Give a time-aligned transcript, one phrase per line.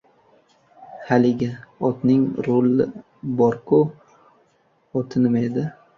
[1.09, 1.49] —Haligi,
[1.89, 2.89] otning ruli
[3.37, 3.81] bor-ku,
[5.03, 5.69] oti nima edi?